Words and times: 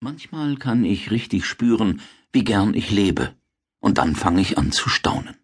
Manchmal 0.00 0.54
kann 0.56 0.84
ich 0.84 1.10
richtig 1.10 1.44
spüren, 1.44 2.00
wie 2.32 2.44
gern 2.44 2.72
ich 2.72 2.92
lebe, 2.92 3.34
und 3.80 3.98
dann 3.98 4.14
fange 4.14 4.40
ich 4.40 4.56
an 4.56 4.70
zu 4.70 4.88
staunen. 4.88 5.34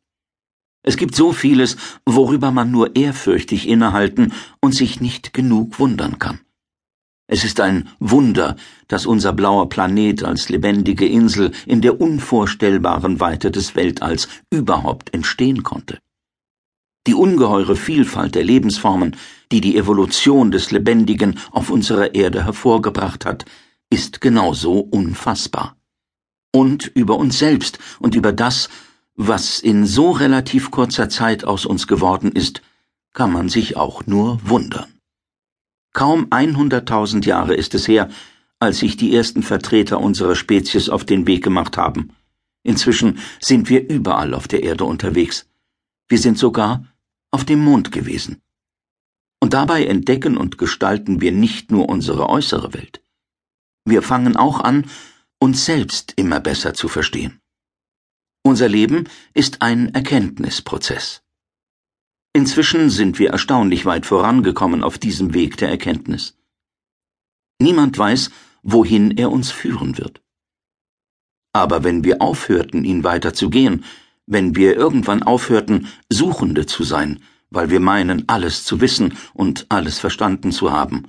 Es 0.85 0.97
gibt 0.97 1.17
so 1.17 1.33
vieles, 1.33 1.77
worüber 2.07 2.53
man 2.53 2.71
nur 2.71 2.95
ehrfürchtig 2.95 3.67
innehalten 3.67 4.33
und 4.61 4.73
sich 4.73 5.01
nicht 5.01 5.35
genug 5.35 5.81
wundern 5.81 6.21
kann. 6.21 6.39
Es 7.27 7.43
ist 7.43 7.59
ein 7.59 7.89
Wunder, 7.99 8.55
dass 8.87 9.07
unser 9.07 9.33
blauer 9.33 9.69
Planet 9.69 10.23
als 10.23 10.49
lebendige 10.51 11.09
Insel 11.09 11.51
in 11.67 11.81
der 11.81 12.01
unvorstellbaren 12.01 13.19
Weite 13.19 13.51
des 13.51 13.75
Weltalls 13.75 14.29
überhaupt 14.51 15.13
entstehen 15.13 15.65
konnte. 15.65 15.99
Die 17.09 17.15
ungeheure 17.15 17.75
Vielfalt 17.75 18.37
der 18.37 18.45
Lebensformen, 18.45 19.17
die 19.51 19.61
die 19.61 19.77
Evolution 19.77 20.53
des 20.53 20.71
Lebendigen 20.71 21.41
auf 21.51 21.71
unserer 21.71 22.15
Erde 22.15 22.45
hervorgebracht 22.45 23.25
hat, 23.25 23.47
ist 23.95 24.21
genauso 24.21 24.81
unfassbar. 24.81 25.77
Und 26.53 26.85
über 26.87 27.17
uns 27.17 27.39
selbst 27.39 27.79
und 28.01 28.17
über 28.17 28.33
das, 28.33 28.69
was 29.15 29.61
in 29.61 29.87
so 29.87 30.11
relativ 30.11 30.73
kurzer 30.73 31.09
Zeit 31.09 31.45
aus 31.45 31.65
uns 31.65 31.87
geworden 31.87 32.33
ist, 32.33 32.61
kann 33.13 33.31
man 33.33 33.49
sich 33.49 33.77
auch 33.77 34.05
nur 34.07 34.41
wundern. 34.49 34.93
Kaum 35.93 36.27
100.000 36.27 37.25
Jahre 37.25 37.55
ist 37.55 37.73
es 37.75 37.87
her, 37.87 38.11
als 38.59 38.81
sich 38.81 38.97
die 38.97 39.15
ersten 39.15 39.45
Vertreter 39.45 40.01
unserer 40.01 40.35
Spezies 40.35 40.89
auf 40.89 41.05
den 41.05 41.29
Weg 41.29 41.45
gemacht 41.45 41.77
haben. 41.77 42.11
Inzwischen 42.65 43.21
sind 43.41 43.69
wir 43.69 43.89
überall 43.89 44.35
auf 44.35 44.49
der 44.49 44.65
Erde 44.65 44.85
unterwegs. 44.87 45.49
Wir 46.09 46.19
sind 46.19 46.37
sogar 46.37 46.85
auf 47.31 47.45
dem 47.45 47.61
Mond 47.61 47.93
gewesen. 47.93 48.43
Und 49.39 49.55
dabei 49.55 49.87
entdecken 49.87 50.37
und 50.37 50.59
gestalten 50.59 51.21
wir 51.21 51.31
nicht 51.31 51.71
nur 51.71 51.89
unsere 51.89 52.29
äußere 52.29 52.75
Welt. 52.75 53.04
Wir 53.85 54.03
fangen 54.03 54.37
auch 54.37 54.61
an, 54.61 54.87
uns 55.39 55.65
selbst 55.67 56.15
immer 56.17 56.41
besser 56.41 56.73
zu 56.75 56.89
verstehen. 56.89 57.41
Unser 58.43 58.69
Leben 58.69 59.09
ist 59.35 59.63
ein 59.63 59.95
Erkenntnisprozess. 59.95 61.23
Inzwischen 62.33 62.91
sind 62.91 63.19
wir 63.19 63.31
erstaunlich 63.31 63.87
weit 63.87 64.07
vorangekommen 64.07 64.83
auf 64.83 64.99
diesem 64.99 65.35
Weg 65.35 65.57
der 65.59 65.69
Erkenntnis. 65.69 66.37
Niemand 67.61 67.97
weiß, 67.97 68.31
wohin 68.63 69.17
er 69.17 69.31
uns 69.31 69.51
führen 69.51 69.99
wird. 69.99 70.23
Aber 71.53 71.85
wenn 71.85 72.05
wir 72.05 72.21
aufhörten, 72.21 72.85
ihn 72.85 73.05
weiter 73.05 73.35
zu 73.35 73.51
gehen, 73.51 73.85
wenn 74.27 74.57
wir 74.57 74.77
irgendwann 74.77 75.23
aufhörten, 75.23 75.89
Suchende 76.09 76.67
zu 76.67 76.83
sein, 76.85 77.23
weil 77.51 77.71
wir 77.71 77.81
meinen, 77.81 78.29
alles 78.29 78.65
zu 78.65 78.81
wissen 78.81 79.17
und 79.35 79.67
alles 79.69 79.99
verstanden 79.99 80.51
zu 80.51 80.73
haben, 80.73 81.07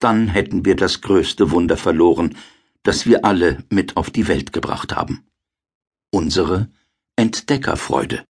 dann 0.00 0.28
hätten 0.28 0.64
wir 0.64 0.76
das 0.76 1.00
größte 1.00 1.50
Wunder 1.50 1.76
verloren, 1.76 2.36
das 2.82 3.06
wir 3.06 3.24
alle 3.24 3.64
mit 3.70 3.96
auf 3.96 4.10
die 4.10 4.26
Welt 4.26 4.52
gebracht 4.52 4.96
haben. 4.96 5.26
Unsere 6.10 6.68
Entdeckerfreude. 7.16 8.24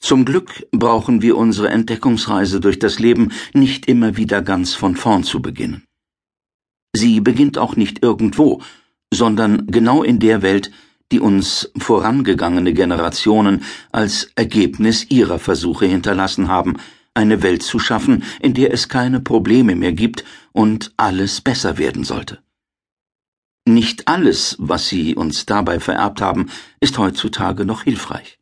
Zum 0.00 0.24
Glück 0.24 0.66
brauchen 0.72 1.22
wir 1.22 1.36
unsere 1.36 1.68
Entdeckungsreise 1.68 2.60
durch 2.60 2.78
das 2.78 2.98
Leben 2.98 3.32
nicht 3.54 3.86
immer 3.86 4.16
wieder 4.16 4.42
ganz 4.42 4.74
von 4.74 4.96
vorn 4.96 5.24
zu 5.24 5.40
beginnen. 5.40 5.84
Sie 6.94 7.20
beginnt 7.20 7.56
auch 7.56 7.76
nicht 7.76 8.02
irgendwo, 8.02 8.60
sondern 9.12 9.66
genau 9.68 10.02
in 10.02 10.18
der 10.18 10.42
Welt, 10.42 10.70
die 11.12 11.20
uns 11.20 11.70
vorangegangene 11.78 12.72
Generationen 12.74 13.62
als 13.92 14.32
Ergebnis 14.34 15.06
ihrer 15.10 15.38
Versuche 15.38 15.86
hinterlassen 15.86 16.48
haben, 16.48 16.78
eine 17.14 17.42
Welt 17.42 17.62
zu 17.62 17.78
schaffen, 17.78 18.24
in 18.40 18.54
der 18.54 18.72
es 18.72 18.88
keine 18.88 19.20
Probleme 19.20 19.74
mehr 19.74 19.92
gibt 19.92 20.24
und 20.52 20.92
alles 20.96 21.40
besser 21.40 21.78
werden 21.78 22.04
sollte. 22.04 22.38
Nicht 23.64 24.08
alles, 24.08 24.56
was 24.58 24.88
sie 24.88 25.14
uns 25.14 25.46
dabei 25.46 25.78
vererbt 25.78 26.20
haben, 26.20 26.50
ist 26.80 26.98
heutzutage 26.98 27.64
noch 27.64 27.84
hilfreich. 27.84 28.38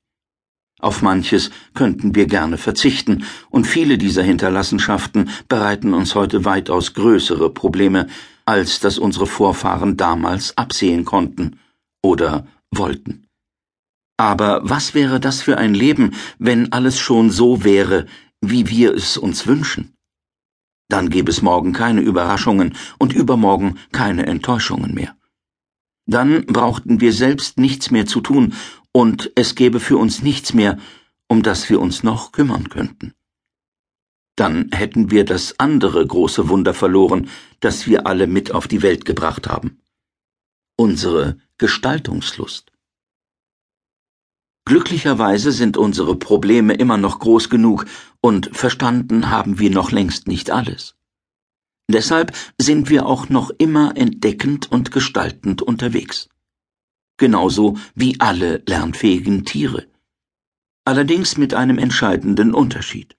Auf 0.80 1.02
manches 1.02 1.50
könnten 1.74 2.14
wir 2.14 2.26
gerne 2.26 2.56
verzichten, 2.56 3.24
und 3.50 3.66
viele 3.66 3.98
dieser 3.98 4.22
Hinterlassenschaften 4.22 5.28
bereiten 5.46 5.92
uns 5.92 6.14
heute 6.14 6.46
weitaus 6.46 6.94
größere 6.94 7.52
Probleme, 7.52 8.06
als 8.46 8.80
das 8.80 8.98
unsere 8.98 9.26
Vorfahren 9.26 9.98
damals 9.98 10.56
absehen 10.56 11.04
konnten 11.04 11.58
oder 12.02 12.46
wollten. 12.70 13.26
Aber 14.16 14.60
was 14.62 14.94
wäre 14.94 15.20
das 15.20 15.42
für 15.42 15.58
ein 15.58 15.74
Leben, 15.74 16.14
wenn 16.38 16.72
alles 16.72 16.98
schon 16.98 17.30
so 17.30 17.62
wäre, 17.62 18.06
wie 18.40 18.68
wir 18.68 18.94
es 18.94 19.16
uns 19.16 19.46
wünschen. 19.46 19.96
Dann 20.88 21.08
gäbe 21.08 21.30
es 21.30 21.42
morgen 21.42 21.72
keine 21.72 22.00
Überraschungen 22.00 22.76
und 22.98 23.12
übermorgen 23.12 23.78
keine 23.92 24.26
Enttäuschungen 24.26 24.94
mehr. 24.94 25.16
Dann 26.06 26.46
brauchten 26.46 27.00
wir 27.00 27.12
selbst 27.12 27.58
nichts 27.58 27.90
mehr 27.90 28.06
zu 28.06 28.20
tun, 28.20 28.54
und 28.92 29.30
es 29.36 29.54
gäbe 29.54 29.78
für 29.78 29.96
uns 29.96 30.22
nichts 30.22 30.52
mehr, 30.52 30.78
um 31.28 31.44
das 31.44 31.70
wir 31.70 31.80
uns 31.80 32.02
noch 32.02 32.32
kümmern 32.32 32.68
könnten. 32.68 33.14
Dann 34.34 34.70
hätten 34.72 35.10
wir 35.10 35.24
das 35.24 35.58
andere 35.60 36.04
große 36.04 36.48
Wunder 36.48 36.74
verloren, 36.74 37.28
das 37.60 37.86
wir 37.86 38.06
alle 38.06 38.26
mit 38.26 38.52
auf 38.52 38.66
die 38.66 38.82
Welt 38.82 39.04
gebracht 39.04 39.46
haben. 39.48 39.80
Unsere 40.76 41.38
Gestaltungslust. 41.58 42.69
Glücklicherweise 44.70 45.50
sind 45.50 45.76
unsere 45.76 46.14
Probleme 46.14 46.74
immer 46.74 46.96
noch 46.96 47.18
groß 47.18 47.50
genug 47.50 47.86
und 48.20 48.56
verstanden 48.56 49.28
haben 49.28 49.58
wir 49.58 49.68
noch 49.68 49.90
längst 49.90 50.28
nicht 50.28 50.52
alles. 50.52 50.94
Deshalb 51.90 52.30
sind 52.56 52.88
wir 52.88 53.04
auch 53.04 53.28
noch 53.28 53.50
immer 53.58 53.96
entdeckend 53.96 54.70
und 54.70 54.92
gestaltend 54.92 55.60
unterwegs. 55.60 56.28
Genauso 57.16 57.78
wie 57.96 58.20
alle 58.20 58.62
lernfähigen 58.64 59.44
Tiere. 59.44 59.88
Allerdings 60.84 61.36
mit 61.36 61.52
einem 61.52 61.78
entscheidenden 61.78 62.54
Unterschied. 62.54 63.16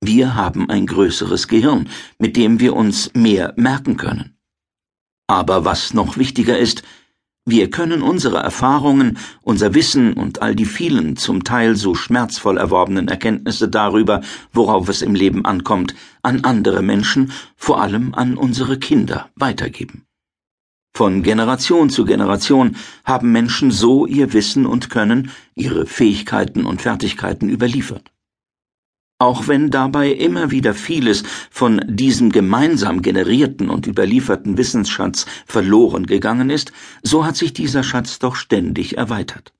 Wir 0.00 0.36
haben 0.36 0.70
ein 0.70 0.86
größeres 0.86 1.48
Gehirn, 1.48 1.88
mit 2.20 2.36
dem 2.36 2.60
wir 2.60 2.76
uns 2.76 3.12
mehr 3.14 3.52
merken 3.56 3.96
können. 3.96 4.38
Aber 5.26 5.64
was 5.64 5.92
noch 5.92 6.18
wichtiger 6.18 6.56
ist, 6.56 6.84
wir 7.44 7.70
können 7.70 8.02
unsere 8.02 8.38
Erfahrungen, 8.38 9.18
unser 9.42 9.74
Wissen 9.74 10.12
und 10.12 10.42
all 10.42 10.54
die 10.54 10.64
vielen 10.64 11.16
zum 11.16 11.42
Teil 11.42 11.74
so 11.74 11.96
schmerzvoll 11.96 12.56
erworbenen 12.56 13.08
Erkenntnisse 13.08 13.68
darüber, 13.68 14.20
worauf 14.52 14.88
es 14.88 15.02
im 15.02 15.16
Leben 15.16 15.44
ankommt, 15.44 15.96
an 16.22 16.44
andere 16.44 16.82
Menschen, 16.82 17.32
vor 17.56 17.82
allem 17.82 18.14
an 18.14 18.36
unsere 18.36 18.78
Kinder, 18.78 19.28
weitergeben. 19.34 20.06
Von 20.94 21.24
Generation 21.24 21.90
zu 21.90 22.04
Generation 22.04 22.76
haben 23.04 23.32
Menschen 23.32 23.72
so 23.72 24.06
ihr 24.06 24.32
Wissen 24.32 24.64
und 24.64 24.88
Können, 24.88 25.30
ihre 25.56 25.86
Fähigkeiten 25.86 26.64
und 26.64 26.80
Fertigkeiten 26.80 27.48
überliefert. 27.48 28.12
Auch 29.22 29.46
wenn 29.46 29.70
dabei 29.70 30.10
immer 30.10 30.50
wieder 30.50 30.74
vieles 30.74 31.22
von 31.48 31.80
diesem 31.86 32.32
gemeinsam 32.32 33.02
generierten 33.02 33.70
und 33.70 33.86
überlieferten 33.86 34.56
Wissensschatz 34.58 35.26
verloren 35.46 36.06
gegangen 36.06 36.50
ist, 36.50 36.72
so 37.04 37.24
hat 37.24 37.36
sich 37.36 37.52
dieser 37.52 37.84
Schatz 37.84 38.18
doch 38.18 38.34
ständig 38.34 38.96
erweitert. 38.96 39.52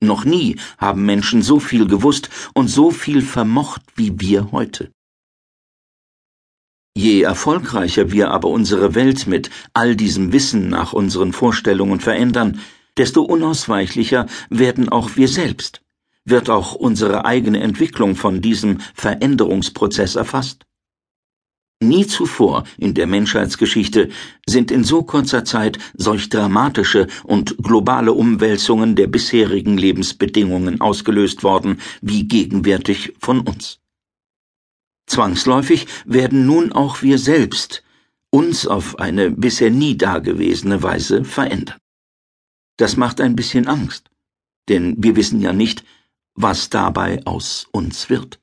Noch 0.00 0.24
nie 0.24 0.58
haben 0.76 1.04
Menschen 1.04 1.42
so 1.42 1.58
viel 1.58 1.88
gewusst 1.88 2.30
und 2.54 2.68
so 2.68 2.92
viel 2.92 3.20
vermocht 3.20 3.82
wie 3.96 4.20
wir 4.20 4.52
heute. 4.52 4.92
Je 6.94 7.22
erfolgreicher 7.22 8.12
wir 8.12 8.30
aber 8.30 8.46
unsere 8.46 8.94
Welt 8.94 9.26
mit 9.26 9.50
all 9.74 9.96
diesem 9.96 10.32
Wissen 10.32 10.68
nach 10.68 10.92
unseren 10.92 11.32
Vorstellungen 11.32 11.98
verändern, 11.98 12.60
desto 12.96 13.22
unausweichlicher 13.22 14.26
werden 14.50 14.88
auch 14.88 15.16
wir 15.16 15.26
selbst 15.26 15.82
wird 16.30 16.50
auch 16.50 16.74
unsere 16.74 17.24
eigene 17.24 17.60
Entwicklung 17.60 18.16
von 18.16 18.40
diesem 18.40 18.78
Veränderungsprozess 18.94 20.16
erfasst. 20.16 20.64
Nie 21.80 22.06
zuvor 22.08 22.64
in 22.76 22.94
der 22.94 23.06
Menschheitsgeschichte 23.06 24.08
sind 24.48 24.72
in 24.72 24.82
so 24.82 25.04
kurzer 25.04 25.44
Zeit 25.44 25.78
solch 25.96 26.28
dramatische 26.28 27.06
und 27.22 27.56
globale 27.58 28.12
Umwälzungen 28.12 28.96
der 28.96 29.06
bisherigen 29.06 29.78
Lebensbedingungen 29.78 30.80
ausgelöst 30.80 31.44
worden 31.44 31.80
wie 32.00 32.26
gegenwärtig 32.26 33.14
von 33.20 33.40
uns. 33.40 33.78
Zwangsläufig 35.06 35.86
werden 36.04 36.46
nun 36.46 36.72
auch 36.72 37.02
wir 37.02 37.18
selbst 37.18 37.84
uns 38.30 38.66
auf 38.66 38.98
eine 38.98 39.30
bisher 39.30 39.70
nie 39.70 39.96
dagewesene 39.96 40.82
Weise 40.82 41.24
verändern. 41.24 41.78
Das 42.76 42.96
macht 42.96 43.20
ein 43.20 43.36
bisschen 43.36 43.68
Angst, 43.68 44.10
denn 44.68 44.96
wir 44.98 45.14
wissen 45.14 45.40
ja 45.40 45.52
nicht, 45.52 45.84
was 46.40 46.70
dabei 46.70 47.20
aus 47.24 47.66
uns 47.72 48.08
wird. 48.08 48.40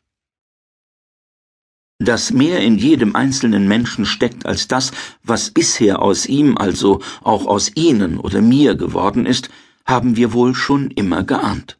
Dass 1.97 2.33
mehr 2.33 2.59
in 2.59 2.77
jedem 2.77 3.15
einzelnen 3.15 3.69
Menschen 3.69 4.05
steckt 4.05 4.45
als 4.45 4.67
das, 4.67 4.91
was 5.23 5.51
bisher 5.51 6.01
aus 6.01 6.25
ihm, 6.25 6.57
also 6.57 7.01
auch 7.23 7.45
aus 7.45 7.71
Ihnen 7.75 8.19
oder 8.19 8.41
mir 8.41 8.75
geworden 8.75 9.25
ist, 9.25 9.49
haben 9.85 10.17
wir 10.17 10.33
wohl 10.33 10.55
schon 10.55 10.91
immer 10.91 11.23
geahnt. 11.23 11.79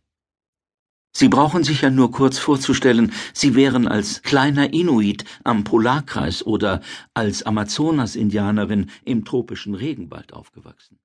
Sie 1.11 1.27
brauchen 1.27 1.65
sich 1.65 1.81
ja 1.81 1.89
nur 1.89 2.11
kurz 2.11 2.39
vorzustellen, 2.39 3.11
Sie 3.33 3.55
wären 3.55 3.87
als 3.87 4.21
kleiner 4.21 4.73
Inuit 4.73 5.25
am 5.43 5.65
Polarkreis 5.65 6.45
oder 6.45 6.81
als 7.13 7.43
Amazonas-Indianerin 7.43 8.89
im 9.03 9.25
tropischen 9.25 9.75
Regenwald 9.75 10.31
aufgewachsen. 10.33 10.97